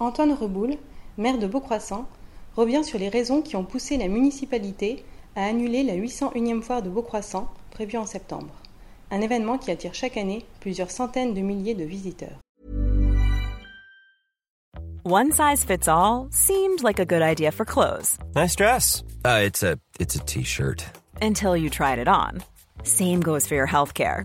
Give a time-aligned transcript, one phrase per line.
[0.00, 0.76] Antoine Reboul,
[1.16, 2.06] maire de Beaucroissant,
[2.56, 5.04] revient sur les raisons qui ont poussé la municipalité
[5.34, 8.54] à annuler la 801e foire de Beaucroissant prévue en septembre.
[9.10, 12.38] Un événement qui attire chaque année plusieurs centaines de milliers de visiteurs.
[15.04, 18.18] One size fits all seemed like a good idea for clothes.
[18.36, 19.02] Nice dress.
[19.24, 20.84] Uh, it's a it's a t-shirt.
[21.22, 22.42] Until you tried it on.
[22.82, 24.24] Same goes for your healthcare.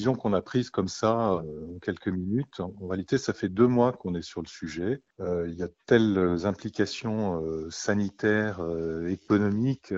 [0.00, 2.60] décision qu'on a prise comme ça euh, en quelques minutes.
[2.60, 5.02] En réalité, ça fait deux mois qu'on est sur le sujet.
[5.20, 8.60] Euh, il y a telles implications euh, sanitaires,
[9.08, 9.92] économiques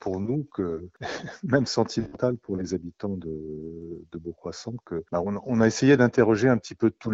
[0.00, 0.88] pour nous que
[1.44, 6.58] même sentimentales pour les habitants de, de Beaucroissant que bah, on, a essayé d'interroger un
[6.58, 7.12] petit peu toutes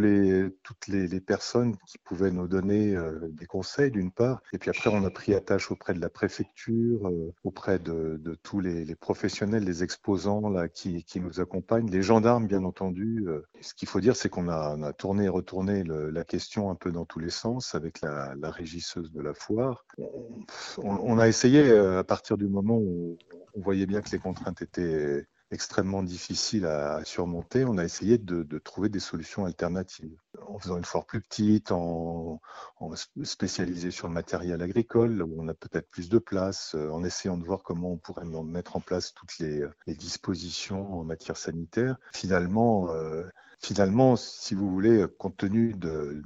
[0.89, 2.97] les, personnes qui pouvaient nous donner
[3.31, 7.11] des conseils d'une part, et puis après on a pris attache auprès de la préfecture,
[7.45, 13.25] auprès de, tous les, professionnels, les exposants là qui nous accompagnent, les gendarmes bien entendu.
[13.27, 16.93] Euh, ce qu'il faut dire, c'est qu'on a, tourné et retourné la question un peu
[16.93, 19.85] dans tous les sens avec la, la régisseuse de la foire.
[19.99, 20.45] On,
[20.85, 23.17] on, a essayé, euh, à partir du moment où
[23.55, 28.59] on voyait bien que les contraintes étaient extrêmement difficile à surmonter, on a essayé de,
[28.59, 30.17] trouver des solutions alternatives.
[30.47, 32.41] En faisant une foire plus petite, en,
[32.79, 32.91] en
[33.25, 37.37] spécialisée sur le matériel agricole, où on a peut-être plus de place, euh, en essayant
[37.37, 41.97] de voir comment on pourrait mettre en place toutes les, les dispositions en matière sanitaire.
[42.13, 43.25] Finalement, euh,
[43.61, 46.23] finalement, si vous voulez, compte tenu de,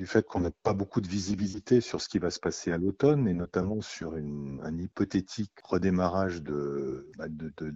[0.00, 2.78] du fait qu'on n'a pas beaucoup de visibilité sur ce qui va se passer à
[2.78, 7.26] l'automne, et notamment sur un hypothétique redémarrage de, bah,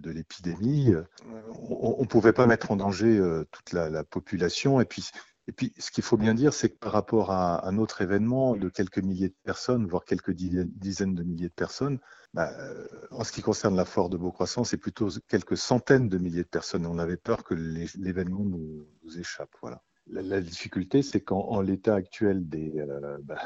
[0.05, 0.91] l'épidémie,
[1.69, 4.81] on ne pouvait pas mettre en danger euh, toute la, la population.
[4.81, 5.11] Et puis,
[5.47, 8.55] et puis, ce qu'il faut bien dire, c'est que par rapport à un autre événement
[8.55, 11.99] de quelques milliers de personnes, voire quelques dizaines de milliers de personnes,
[12.33, 12.51] bah,
[13.11, 16.49] en ce qui concerne la foire de Beaucroissant, c'est plutôt quelques centaines de milliers de
[16.49, 16.87] personnes.
[16.87, 19.51] On avait peur que l'événement nous, nous, échappe.
[19.61, 19.83] Voilà.
[20.07, 23.41] La, la difficulté, c'est qu'en l'état actuel des, euh, bah,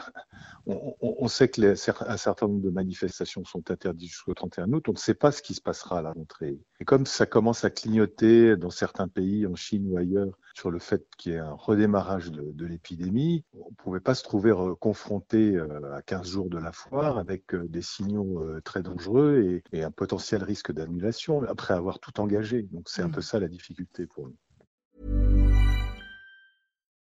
[0.65, 4.89] on, on, sait que les, un certain nombre de manifestations sont interdites jusqu'au 31 août.
[4.89, 6.59] On ne sait pas ce qui se passera à la rentrée.
[6.79, 10.79] Et comme ça commence à clignoter dans certains pays, en Chine ou ailleurs, sur le
[10.79, 14.53] fait qu'il y ait un redémarrage de, de l'épidémie, on ne pouvait pas se trouver
[14.79, 19.61] confronté euh, à 15 jours de la foire avec euh, des signaux euh, très dangereux
[19.71, 22.63] et, et un potentiel risque d'annulation après avoir tout engagé.
[22.63, 24.35] Donc c'est un peu ça la difficulté pour nous.